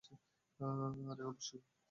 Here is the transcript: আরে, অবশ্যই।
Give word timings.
আরে, 1.09 1.23
অবশ্যই। 1.25 1.61